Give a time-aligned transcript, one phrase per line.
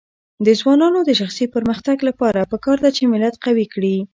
[0.45, 3.97] د ځوانانو د شخصي پرمختګ لپاره پکار ده چې ملت قوي کړي.